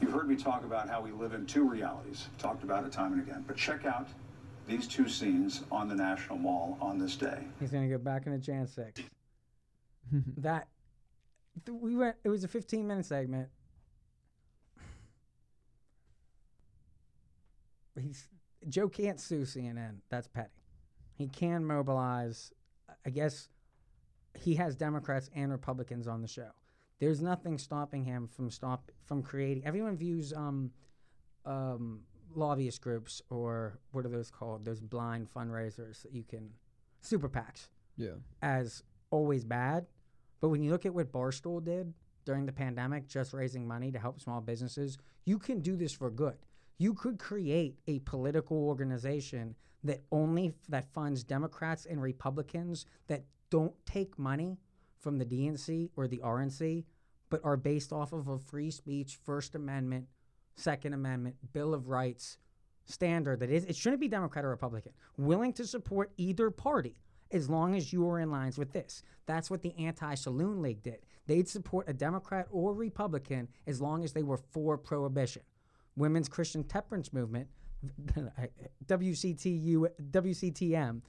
[0.00, 2.28] You've heard me talk about how we live in two realities.
[2.38, 3.44] Talked about it time and again.
[3.46, 4.08] But check out
[4.66, 7.38] these two scenes on the National Mall on this day.
[7.58, 9.02] He's going to go back into Jan 6.
[10.38, 10.68] that.
[11.68, 12.16] We went.
[12.24, 13.48] It was a 15 minute segment.
[18.00, 18.28] He's
[18.68, 19.96] Joe can't sue CNN.
[20.08, 20.48] That's petty.
[21.14, 22.52] He can mobilize.
[23.04, 23.48] I guess
[24.38, 26.50] he has Democrats and Republicans on the show.
[26.98, 29.64] There's nothing stopping him from stop from creating.
[29.66, 30.70] Everyone views um,
[31.46, 32.00] um,
[32.34, 34.64] lobbyist groups or what are those called?
[34.64, 36.50] Those blind fundraisers that you can
[37.00, 38.16] super PACs Yeah.
[38.42, 39.86] as always bad.
[40.40, 41.92] But when you look at what Barstool did
[42.24, 46.10] during the pandemic, just raising money to help small businesses, you can do this for
[46.10, 46.36] good.
[46.80, 53.74] You could create a political organization that only that funds Democrats and Republicans that don't
[53.84, 54.56] take money
[54.98, 56.84] from the DNC or the RNC,
[57.28, 60.06] but are based off of a free speech, First Amendment,
[60.56, 62.38] Second Amendment, Bill of Rights
[62.86, 66.96] standard that is it shouldn't be Democrat or Republican, willing to support either party
[67.30, 69.02] as long as you are in lines with this.
[69.26, 71.00] That's what the anti-saloon league did.
[71.26, 75.42] They'd support a Democrat or Republican as long as they were for prohibition.
[75.96, 77.48] Women's Christian Temperance Movement,
[78.86, 81.02] WCTU, WCTM,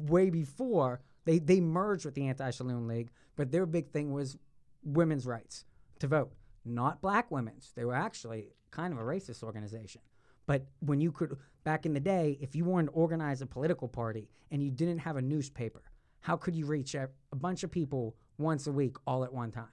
[0.00, 4.38] way before they they merged with the anti-saloon league, but their big thing was
[4.82, 5.64] women's rights
[5.98, 6.32] to vote.
[6.64, 7.72] not black women's.
[7.74, 10.02] They were actually kind of a racist organization.
[10.46, 13.88] But when you could, back in the day, if you wanted to organize a political
[13.88, 15.82] party and you didn't have a newspaper,
[16.20, 19.50] how could you reach a, a bunch of people once a week all at one
[19.50, 19.68] time?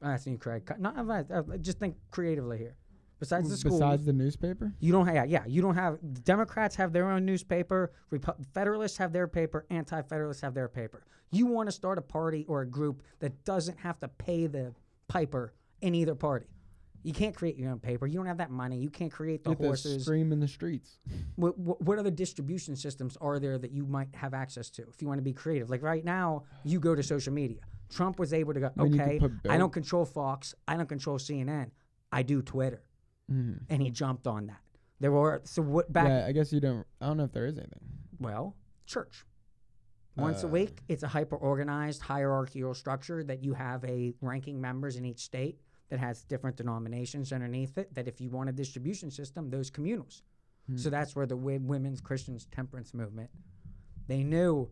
[0.00, 0.70] I'm asking you, Craig.
[0.78, 0.96] Not
[1.60, 2.76] just think creatively here.
[3.24, 4.72] Besides the schools, Besides the newspaper?
[4.80, 9.14] you don't have, yeah, you don't have, Democrats have their own newspaper, Repu- Federalists have
[9.14, 11.04] their paper, Anti Federalists have their paper.
[11.30, 14.74] You want to start a party or a group that doesn't have to pay the
[15.08, 16.46] piper in either party.
[17.02, 18.06] You can't create your own paper.
[18.06, 18.78] You don't have that money.
[18.78, 20.04] You can't create the Get the horses.
[20.04, 20.98] scream in the streets.
[21.36, 25.00] What, what, what other distribution systems are there that you might have access to if
[25.00, 25.70] you want to be creative?
[25.70, 27.60] Like right now, you go to social media.
[27.90, 30.54] Trump was able to go, I mean, okay, I don't control Fox.
[30.68, 31.70] I don't control CNN.
[32.12, 32.82] I do Twitter.
[33.30, 33.60] Mhm.
[33.68, 34.60] And he jumped on that.
[35.00, 36.86] There were, so what back, Yeah, I guess you don't.
[37.00, 37.80] I don't know if there is anything.
[38.18, 38.56] well,
[38.86, 39.24] church.
[40.16, 44.60] Once a Uh, week, it's a hyper organized hierarchical structure that you have a ranking
[44.60, 47.92] members in each state that has different denominations underneath it.
[47.94, 50.22] That if you want a distribution system, those communals.
[50.76, 53.30] So that's where the wi- women's Christians temperance movement.
[54.06, 54.70] They knew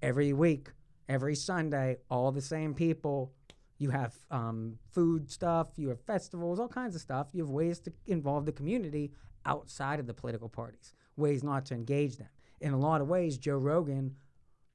[0.00, 0.72] every week,
[1.08, 3.34] every Sunday, all the same people.
[3.78, 7.28] You have um, food stuff, you have festivals, all kinds of stuff.
[7.32, 9.12] You have ways to involve the community
[9.44, 12.28] outside of the political parties, ways not to engage them.
[12.60, 14.14] In a lot of ways, Joe Rogan,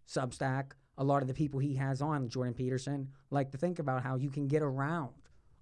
[0.07, 4.03] Substack, a lot of the people he has on, Jordan Peterson, like to think about
[4.03, 5.13] how you can get around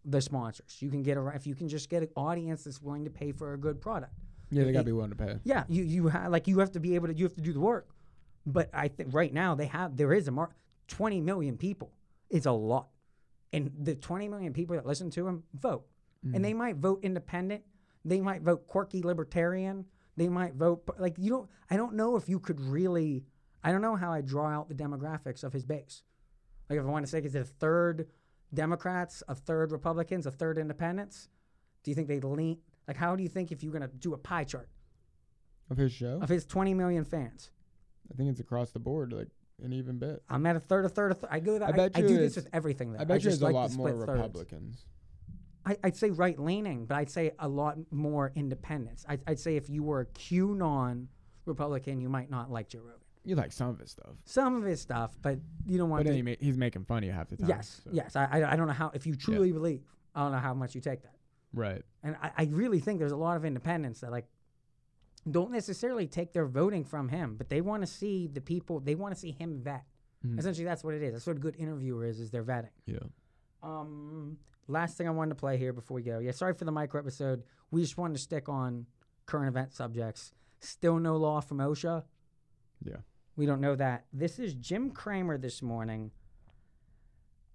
[0.04, 0.82] the sponsors.
[0.82, 3.32] You can get around if you can just get an audience that's willing to pay
[3.32, 4.14] for a good product.
[4.50, 5.36] Yeah, they gotta be willing to pay.
[5.44, 7.54] Yeah, you you have like you have to be able to you have to do
[7.54, 7.90] the work.
[8.46, 10.56] But I think right now they have there is a mark.
[10.88, 11.92] Twenty million people
[12.30, 12.88] is a lot,
[13.54, 15.86] and the twenty million people that listen to him vote,
[16.34, 16.58] and they mm.
[16.58, 17.64] might vote independent.
[18.06, 19.86] They might vote quirky libertarian.
[20.16, 21.50] They might vote like you don't.
[21.70, 23.26] I don't know if you could really.
[23.64, 26.04] I don't know how I draw out the demographics of his base.
[26.70, 28.08] Like if I want to say, is it a third
[28.54, 31.30] Democrats, a third Republicans, a third Independents?
[31.84, 32.58] Do you think they lean?
[32.88, 34.70] Like how do you think if you're gonna do a pie chart?
[35.70, 37.52] Of his show, of his 20 million fans.
[38.12, 39.28] I think it's across the board, like
[39.64, 40.22] an even bit.
[40.30, 41.30] I'm at a third, a third, a third.
[41.32, 41.66] I go that.
[41.70, 42.94] I I, bet I you do this with everything.
[42.94, 43.00] Though.
[43.00, 44.08] I bet you just there's a like lot more thirds.
[44.08, 44.86] Republicans.
[45.66, 49.06] I, I'd say right leaning, but I'd say a lot more independents.
[49.10, 51.08] I'd, I'd say if you were a QAnon
[51.46, 52.94] Republican, you might not like Joe Rogan.
[53.26, 56.12] You like some of his stuff, Some of his stuff, but you don't want but
[56.12, 56.18] then to.
[56.18, 57.50] he ma- he's making fun of you half the time.
[57.50, 58.16] yes, so- yes.
[58.16, 58.92] I, I, I don't know how.
[58.94, 59.82] If you truly believe,
[60.16, 61.16] I don't know how much you take that.
[61.54, 61.82] Right.
[62.04, 64.28] And I, I really think there's a lot of independents that like
[65.32, 68.80] don't necessarily take their voting from him, but they want to see the people.
[68.80, 69.86] They want to see him vet.
[70.26, 70.40] Mhm.
[70.40, 71.14] Essentially, that's what it is.
[71.14, 72.20] That's what a good interviewer is.
[72.20, 72.70] Is they're vetting.
[72.86, 73.00] Yeah.
[73.64, 74.38] Um,
[74.68, 76.20] last thing I wanted to play here before we go.
[76.20, 77.44] Yeah, sorry for the micro episode.
[77.72, 78.86] We just wanted to stick on
[79.26, 80.34] current event subjects.
[80.60, 82.04] Still no law from OSHA.
[82.84, 82.98] Yeah.
[83.36, 84.06] We don't know that.
[84.12, 86.12] This is Jim Cramer this morning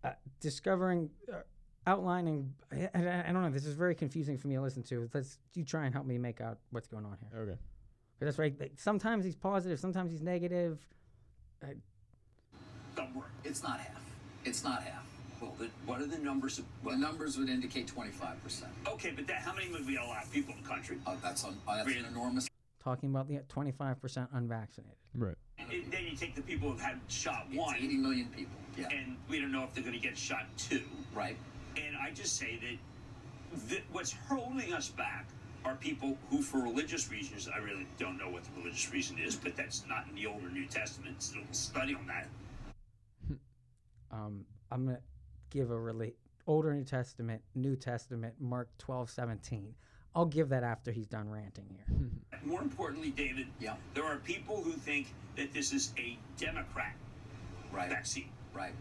[0.05, 1.39] uh, discovering, uh,
[1.87, 2.53] outlining.
[2.71, 3.51] I, I, I don't know.
[3.51, 5.09] This is very confusing for me to listen to.
[5.13, 7.41] Let's you try and help me make out what's going on here.
[7.41, 7.51] Okay.
[8.19, 8.55] 'Cause that's right.
[8.61, 9.81] like, Sometimes he's positive.
[9.81, 10.79] Sometimes he's negative.
[12.95, 13.27] Don't worry.
[13.45, 14.03] It's not half.
[14.45, 15.05] It's not half.
[15.41, 16.59] Well, the, what are the numbers?
[16.59, 18.65] Of, The numbers would indicate 25%.
[18.89, 20.99] okay, but that, how many would we allow people in the country?
[21.07, 22.47] Uh, that's, on, uh, that's an enormous
[22.83, 24.97] Talking about the 25% unvaccinated.
[25.17, 25.35] Right.
[25.59, 28.57] And then you take the people who've had shot It's one, 80 million people.
[28.77, 28.89] Yeah.
[28.93, 30.83] and we don't know if they're going to get shot two.
[31.15, 31.37] Right.
[31.77, 35.27] And I just say that th- what's holding us back
[35.65, 39.37] are people who, for religious reasons, I really don't know what the religious reason is,
[39.37, 41.23] but that's not in the Old or New Testament.
[41.23, 42.27] So we'll study on that.
[44.11, 44.99] Um, I'm gonna
[45.49, 49.75] give a really older New Testament, New Testament, Mark 12, 17.
[50.15, 51.87] I'll give that after he's done ranting here.
[52.45, 53.77] More importantly, David, Yeah.
[53.95, 55.07] there are people who think
[55.37, 56.95] that this is a Democrat
[57.73, 57.89] Right.
[57.89, 58.75] vaccine, Right.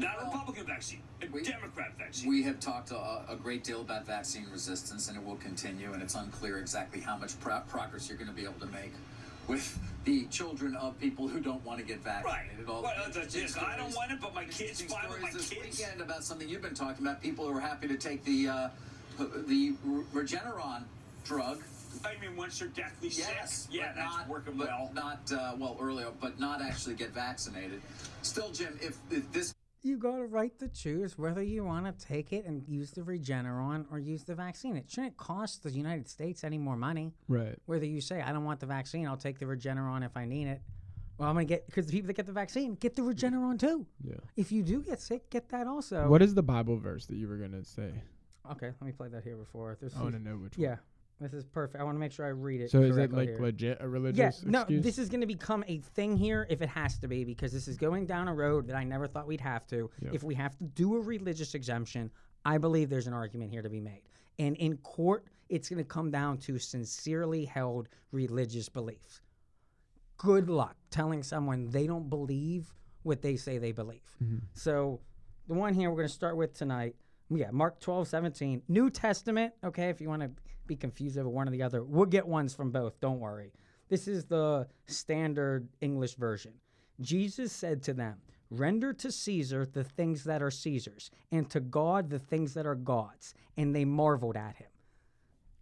[0.00, 2.28] Not a Republican vaccine, a we- Democrat vaccine.
[2.28, 2.96] We have talked a,
[3.28, 5.92] a great deal about vaccine resistance, and it will continue.
[5.92, 8.92] And it's unclear exactly how much pro- progress you're going to be able to make
[9.48, 12.22] with the children of people who don't want to get Right.
[12.24, 12.68] vaccinated.
[12.68, 13.56] All Well, the that's it.
[13.62, 15.78] I don't want it, but my kids, my stories this kids.
[15.78, 17.20] weekend about something you've been talking about.
[17.20, 18.68] People who are happy to take the uh,
[19.18, 19.74] the
[20.14, 20.84] Regeneron
[21.24, 21.60] drug
[22.04, 23.74] I mean, once they're deathly Yes, sick.
[23.74, 24.90] Yeah, that's not, working well.
[24.94, 27.80] Not uh, well earlier, but not actually get vaccinated.
[28.22, 32.06] Still, Jim, if, if this You got a right to choose whether you want to
[32.06, 34.76] take it and use the Regeneron or use the vaccine.
[34.76, 37.14] It shouldn't cost the United States any more money.
[37.26, 37.56] Right.
[37.66, 40.46] Whether you say, I don't want the vaccine, I'll take the Regeneron if I need
[40.46, 40.62] it.
[41.18, 43.58] Well, I'm going to get, because the people that get the vaccine get the Regeneron
[43.58, 43.86] too.
[44.04, 44.14] Yeah.
[44.36, 46.06] If you do get sick, get that also.
[46.08, 47.90] What is the Bible verse that you were gonna say?
[48.50, 49.76] Okay, let me play that here before.
[49.80, 50.64] There's I want to know which one.
[50.64, 50.76] yeah,
[51.22, 51.80] this is perfect.
[51.80, 52.70] I want to make sure I read it.
[52.70, 53.38] So is it like here.
[53.40, 54.42] legit a religious Yes.
[54.44, 57.52] No, this is going to become a thing here if it has to be because
[57.52, 59.90] this is going down a road that I never thought we'd have to.
[60.00, 60.10] Yeah.
[60.12, 62.10] If we have to do a religious exemption,
[62.44, 64.02] I believe there's an argument here to be made.
[64.38, 69.20] And in court, it's going to come down to sincerely held religious beliefs.
[70.16, 74.02] Good luck telling someone they don't believe what they say they believe.
[74.22, 74.38] Mm-hmm.
[74.54, 75.00] So,
[75.48, 76.94] the one here we're going to start with tonight,
[77.28, 78.62] yeah, Mark 12, 17.
[78.68, 80.30] New Testament, okay, if you want to
[80.72, 83.52] be confused over one or the other, we'll get ones from both, don't worry.
[83.88, 86.52] This is the standard English version.
[87.00, 88.16] Jesus said to them,
[88.50, 92.74] Render to Caesar the things that are Caesar's, and to God the things that are
[92.74, 93.34] God's.
[93.56, 94.68] And they marveled at him.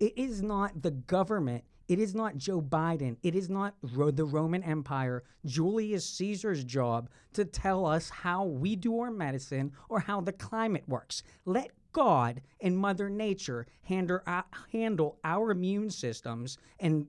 [0.00, 1.64] It is not the government.
[1.88, 3.16] It is not Joe Biden.
[3.22, 8.76] It is not Ro- the Roman Empire, Julius Caesar's job to tell us how we
[8.76, 11.22] do our medicine or how the climate works.
[11.44, 17.06] Let God and Mother Nature handle, uh, handle our immune systems and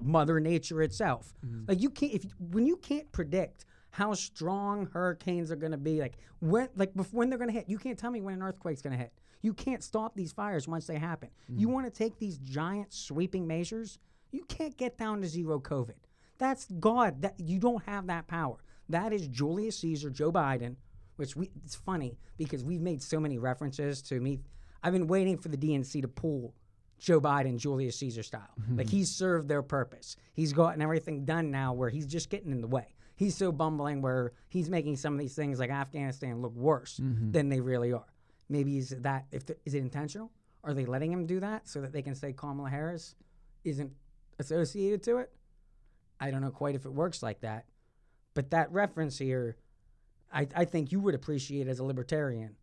[0.00, 1.34] Mother Nature itself.
[1.68, 6.00] Like you can't if when you can't predict how strong hurricanes are going to be,
[6.00, 8.82] like when like when they're going to hit, you can't tell me when an earthquake's
[8.82, 9.12] going to hit.
[9.42, 11.30] You can't stop these fires once they happen.
[11.48, 13.98] You want to take these giant sweeping measures?
[14.32, 15.94] You can't get down to zero COVID.
[16.38, 17.22] That's God.
[17.22, 18.56] That you don't have that power.
[18.88, 20.76] That is Julius Caesar, Joe Biden,
[21.16, 24.40] which we it's funny because we've made so many references to me.
[24.82, 26.54] I've been waiting for the DNC to pull
[26.98, 28.48] Joe Biden, Julius Caesar style.
[28.66, 28.78] Hmm.
[28.78, 30.16] Like he's served their purpose.
[30.32, 32.94] He's gotten everything done now where he's just getting in the way.
[33.16, 37.32] He's so bumbling where he's making some of these things like Afghanistan look worse mm-hmm.
[37.32, 38.12] than they really are.
[38.48, 40.30] Maybe is that if the, is it intentional?
[40.62, 43.14] Are they letting him do that so that they can say Kamala Harris
[43.64, 43.92] isn't
[44.38, 45.32] associated to it?
[46.20, 47.66] I don't know quite if it works like that.
[48.34, 49.56] But that reference here,
[50.36, 52.56] I, I think you would appreciate as a libertarian.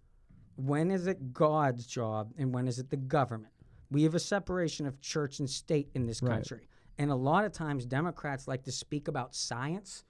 [0.56, 3.52] When is it God's job and when is it the government?
[3.90, 6.34] We have a separation of church and state in this Right.
[6.34, 6.68] country.
[7.00, 10.04] And a lot of times Democrats like to speak about science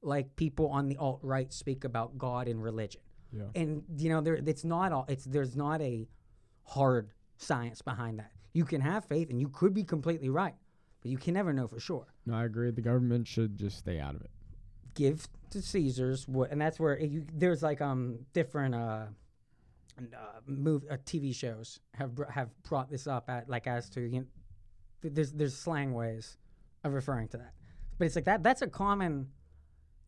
[0.00, 3.00] like people on the alt right speak about God and religion.
[3.32, 3.42] Yeah.
[3.56, 6.08] And you know, there it's not all it's there's not a
[6.62, 8.30] hard science behind that.
[8.52, 10.54] You can have faith and you could be completely right,
[11.02, 12.06] but you can never know for sure.
[12.26, 12.70] No, I agree.
[12.70, 14.30] The government should just stay out of it.
[14.98, 19.04] Give to Caesar's what, and that's where it, you, there's like um different uh,
[19.98, 20.04] uh
[20.46, 24.20] move uh, TV shows have br- have brought this up at like as to you
[24.20, 24.26] know,
[25.02, 26.36] th- there's there's slang ways
[26.84, 27.52] of referring to that,
[27.96, 29.28] but it's like that that's a common.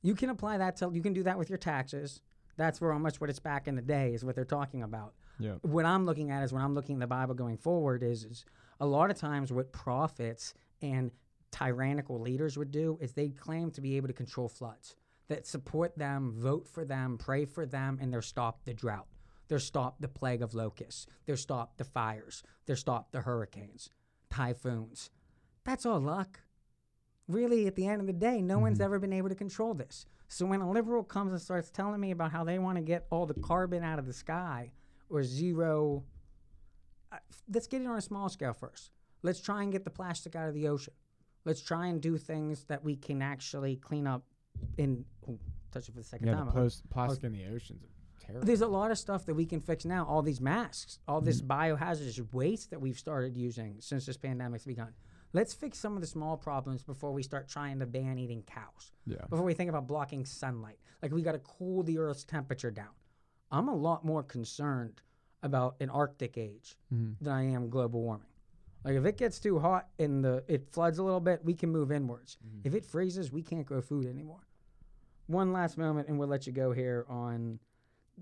[0.02, 2.20] You can apply that to you can do that with your taxes.
[2.56, 5.14] That's where much what it's back in the day is what they're talking about.
[5.38, 5.54] Yeah.
[5.62, 8.44] What I'm looking at is when I'm looking at the Bible going forward is, is
[8.80, 11.10] a lot of times what prophets and
[11.52, 14.96] tyrannical leaders would do is they claim to be able to control floods
[15.28, 19.06] that support them, vote for them, pray for them, and they're stop the drought.
[19.48, 21.06] They're stop the plague of locusts.
[21.24, 22.42] They're stop the fires.
[22.66, 23.90] They're stop the hurricanes,
[24.28, 25.10] typhoons.
[25.64, 26.40] That's all luck.
[27.28, 30.04] Really, at the end of the day, no one's ever been able to control this.
[30.26, 33.06] So when a liberal comes and starts telling me about how they want to get
[33.10, 34.72] all the carbon out of the sky
[35.08, 36.02] or zero,
[37.12, 37.18] uh,
[37.52, 38.90] let's get it on a small scale first.
[39.22, 40.94] Let's try and get the plastic out of the ocean.
[41.44, 44.24] Let's try and do things that we can actually clean up
[44.76, 45.04] in.
[45.28, 45.38] Oh,
[45.72, 46.46] touch it for the second Yeah, time.
[46.46, 48.46] the plas- plastic in the oceans are terrible.
[48.46, 50.04] There's a lot of stuff that we can fix now.
[50.04, 51.46] All these masks, all this mm.
[51.46, 54.92] biohazardous waste that we've started using since this pandemic's begun.
[55.32, 58.92] Let's fix some of the small problems before we start trying to ban eating cows.
[59.06, 59.24] Yeah.
[59.28, 60.78] Before we think about blocking sunlight.
[61.02, 62.90] Like we got to cool the Earth's temperature down.
[63.52, 65.00] I'm a lot more concerned
[65.42, 67.24] about an Arctic age mm-hmm.
[67.24, 68.26] than I am global warming.
[68.84, 71.70] Like if it gets too hot and the it floods a little bit, we can
[71.70, 72.38] move inwards.
[72.46, 72.66] Mm-hmm.
[72.66, 74.40] If it freezes, we can't grow food anymore.
[75.26, 77.58] One last moment, and we'll let you go here on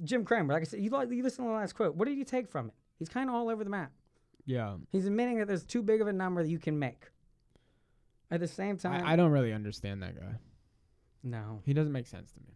[0.05, 0.53] Jim Cramer.
[0.53, 1.95] Like I said, you, li- you listen to the last quote.
[1.95, 2.75] What did you take from it?
[2.99, 3.93] He's kind of all over the map.
[4.45, 4.75] Yeah.
[4.91, 7.07] He's admitting that there's too big of a number that you can make.
[8.31, 10.35] At the same time, I, I don't really understand that guy.
[11.23, 11.63] no.
[11.65, 12.55] He doesn't make sense to me.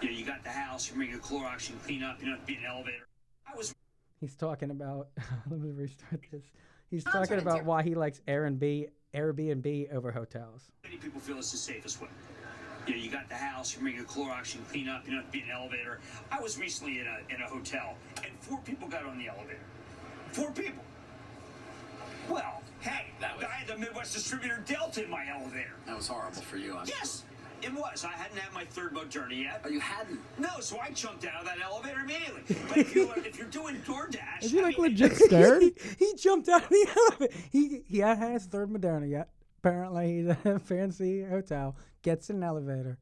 [0.00, 2.38] You know, you got the house, you bring your Clorox, you clean up, you don't
[2.38, 3.06] have to be an elevator.
[3.46, 3.74] I was
[4.20, 5.08] He's talking about.
[5.50, 6.44] let me restart this.
[6.90, 10.70] He's talking about why he likes Airbnb, Airbnb over hotels.
[10.82, 12.08] many people feel it's the safest way.
[12.86, 15.20] You know, you got the house, you bring your Clorox, you clean up, you don't
[15.20, 16.00] have to be in an elevator.
[16.32, 19.60] I was recently in a in a hotel, and four people got on the elevator.
[20.32, 20.82] Four people.
[22.28, 25.74] Well, hey, That was- I had the Midwest distributor Delta in my elevator.
[25.86, 26.76] That was horrible for you.
[26.76, 27.24] I'm Yes,
[27.62, 28.04] it was.
[28.04, 29.62] I hadn't had my third Moderna yet.
[29.64, 30.20] Oh, you hadn't.
[30.38, 32.42] No, so I jumped out of that elevator immediately.
[32.68, 35.62] But if you're, if you're doing DoorDash, Is he I like mean, legit scared?
[35.62, 37.34] he, he jumped out of the elevator.
[37.50, 39.30] He he hadn't had his third Moderna yet.
[39.62, 42.98] Apparently, he's at a fancy hotel, gets in an elevator.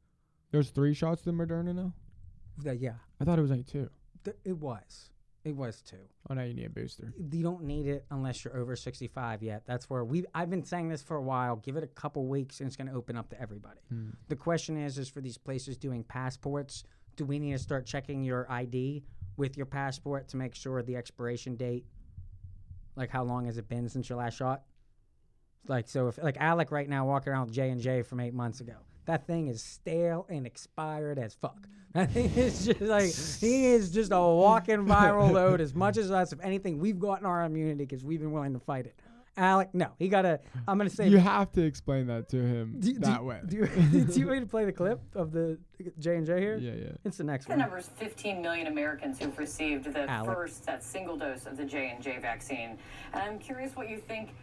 [0.52, 1.92] There's three shots to Moderna now.
[2.62, 3.90] That- yeah, I thought it was only two.
[4.24, 5.10] th- it was.
[5.46, 5.96] It was two.
[6.28, 7.14] Oh, now you need a booster.
[7.16, 9.62] You don't need it unless you're over 65 yet.
[9.64, 10.24] That's where we.
[10.34, 11.54] I've been saying this for a while.
[11.54, 13.78] Give it a couple weeks, and it's going to open up to everybody.
[13.88, 14.10] Hmm.
[14.26, 16.82] The question is, is for these places doing passports,
[17.14, 19.04] do we need to start checking your ID
[19.36, 21.86] with your passport to make sure the expiration date,
[22.96, 24.64] like how long has it been since your last shot?
[25.68, 28.34] Like so, if like Alec right now walking around with J and J from eight
[28.34, 31.66] months ago, that thing is stale and expired as fuck.
[31.96, 35.62] That thing is just like he is just a walking viral load.
[35.62, 38.58] As much as us, if anything, we've gotten our immunity because we've been willing to
[38.60, 38.94] fight it.
[39.38, 40.40] Alec, no, he gotta.
[40.68, 43.40] I'm gonna say You have to explain that to him do, do- that way.
[43.46, 43.66] Do you,
[44.12, 45.58] do you want me to play the clip of the
[45.98, 46.58] J and J here?
[46.58, 46.92] yeah, yeah.
[47.04, 47.60] It's the next The one.
[47.60, 50.34] number is 15 million Americans who've received the Alec.
[50.34, 52.76] first, that single dose of the J and J vaccine.
[53.14, 54.34] And I'm curious what you think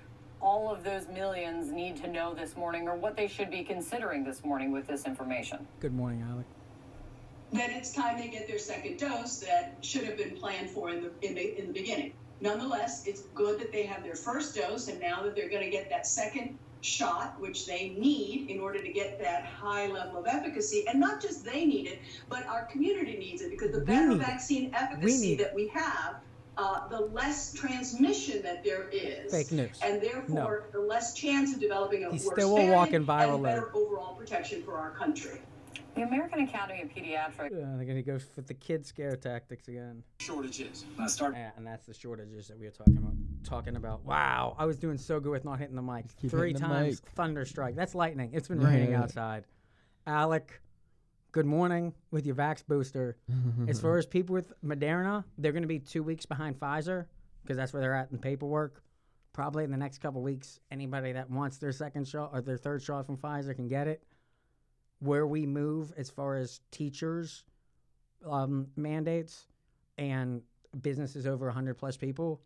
[0.43, 4.25] all of those millions need to know this morning, or what they should be considering
[4.25, 5.65] this morning with this information.
[5.79, 6.45] Good morning, Alec.
[7.53, 11.03] that it's time they get their second dose that should have been planned for in
[11.03, 12.13] the, in the, in the beginning.
[12.41, 15.69] Nonetheless, it's good that they have their first dose, and now that they're going to
[15.69, 20.27] get that second shot, which they need in order to get that high level of
[20.27, 23.85] efficacy, and not just they need it, but our community needs it because the We
[23.85, 26.15] better vaccine efficacy need that we have,
[26.57, 29.31] uh, the less transmission that there is.
[29.31, 29.79] Fake news.
[29.83, 33.75] And therefore, the less chance of developing a He's worse still walking viral and better
[33.75, 35.39] overall protection for our country.
[35.95, 40.03] The American Academy of Pediatrics Uh, they're gonna go with the kid scare tactics again.
[40.19, 40.85] Shortages.
[40.99, 43.13] Uh, start Yeah, and that's the shortages that we were talking about.
[43.43, 44.03] Talking about.
[44.03, 46.05] Wow, I was doing so good with not hitting the mic.
[46.19, 47.15] keep Three the times mic.
[47.15, 47.75] thunderstrike.
[47.75, 48.31] That's lightning.
[48.33, 49.03] It's been Yeah, raining yeah, yeah.
[49.03, 49.45] outside.
[50.07, 50.61] Alec,
[51.34, 53.17] good morning with your Vax booster.
[53.67, 57.07] as far as people with Moderna, they're going to be two weeks behind Pfizer
[57.41, 58.81] because that's where they're at in paperwork.
[59.34, 62.84] Probably in the next couple weeks, anybody that wants their second shot or their third
[62.84, 64.03] shot from Pfizer can get it.
[64.99, 67.43] Where we move as far as teachers
[68.29, 69.47] um, mandates
[69.97, 70.43] and
[70.81, 72.41] businesses over 100 plus people,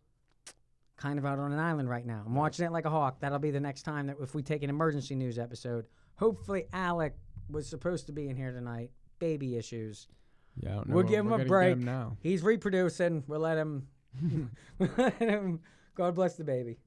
[0.96, 2.22] kind of out on an island right now.
[2.26, 3.20] I'm watching it like a hawk.
[3.20, 5.84] That'll be the next time that if we take an emergency news episode.
[6.16, 7.14] Hopefully, Alec
[7.50, 8.90] was supposed to be in here tonight.
[9.18, 10.08] Baby issues.
[10.62, 11.78] Yeah, I don't know We'll give him a break.
[11.78, 12.16] now.
[12.20, 13.24] He's reproducing.
[13.26, 13.88] We'll let him.
[14.78, 15.60] we'll let him.
[15.94, 16.78] God bless the baby.